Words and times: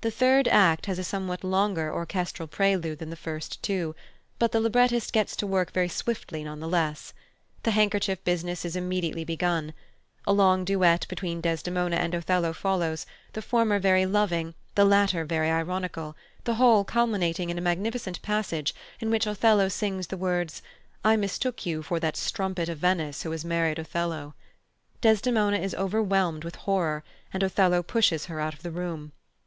The 0.00 0.10
third 0.10 0.48
act 0.48 0.84
has 0.84 0.98
a 0.98 1.02
somewhat 1.04 1.42
longer 1.42 1.90
orchestral 1.90 2.46
prelude 2.46 2.98
than 2.98 3.08
the 3.08 3.16
first 3.16 3.62
two, 3.62 3.94
but 4.38 4.52
the 4.52 4.60
librettist 4.60 5.14
gets 5.14 5.34
to 5.36 5.46
work 5.46 5.72
very 5.72 5.88
swiftly 5.88 6.44
none 6.44 6.60
the 6.60 6.68
less. 6.68 7.14
The 7.62 7.70
handkerchief 7.70 8.22
business 8.22 8.66
is 8.66 8.76
immediately 8.76 9.24
begun. 9.24 9.72
A 10.26 10.32
long 10.34 10.62
duet 10.62 11.08
between 11.08 11.40
Desdemona 11.40 11.96
and 11.96 12.12
Othello 12.12 12.52
follows, 12.52 13.06
the 13.32 13.40
former 13.40 13.78
very 13.78 14.04
loving, 14.04 14.52
the 14.74 14.84
latter 14.84 15.24
very 15.24 15.50
ironical, 15.50 16.14
the 16.44 16.56
whole 16.56 16.84
culminating 16.84 17.48
in 17.48 17.56
a 17.56 17.62
magnificent 17.62 18.20
passage 18.20 18.74
in 19.00 19.08
which 19.10 19.26
Othello 19.26 19.68
sings 19.70 20.08
the 20.08 20.18
words, 20.18 20.60
"I 21.02 21.16
mistook 21.16 21.64
you... 21.64 21.82
for 21.82 21.98
that 22.00 22.18
strumpet 22.18 22.68
of 22.68 22.76
Venice 22.76 23.22
who 23.22 23.30
has 23.30 23.42
married 23.42 23.78
Othello." 23.78 24.34
Desdemona 25.00 25.60
is 25.60 25.74
overwhelmed 25.74 26.44
with 26.44 26.56
horror, 26.56 27.02
and 27.32 27.42
Othello 27.42 27.82
pushes 27.82 28.26
her 28.26 28.38
out 28.38 28.52
of 28.52 28.62
the 28.62 28.70
room. 28.70 29.12